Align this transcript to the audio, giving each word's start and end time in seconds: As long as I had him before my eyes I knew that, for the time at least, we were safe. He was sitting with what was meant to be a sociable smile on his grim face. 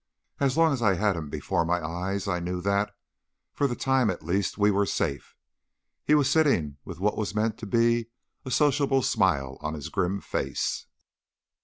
As 0.39 0.57
long 0.57 0.73
as 0.73 0.81
I 0.81 0.95
had 0.95 1.15
him 1.15 1.29
before 1.29 1.63
my 1.63 1.79
eyes 1.87 2.27
I 2.27 2.39
knew 2.39 2.59
that, 2.61 2.89
for 3.53 3.67
the 3.67 3.75
time 3.75 4.09
at 4.09 4.23
least, 4.25 4.57
we 4.57 4.71
were 4.71 4.87
safe. 4.87 5.35
He 6.03 6.15
was 6.15 6.27
sitting 6.27 6.77
with 6.83 6.99
what 6.99 7.17
was 7.17 7.35
meant 7.35 7.59
to 7.59 7.67
be 7.67 8.09
a 8.43 8.49
sociable 8.49 9.03
smile 9.03 9.59
on 9.61 9.75
his 9.75 9.89
grim 9.89 10.19
face. 10.19 10.87